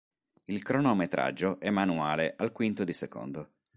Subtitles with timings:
[0.45, 3.51] Il cronometraggio è manuale al quinto di secondo.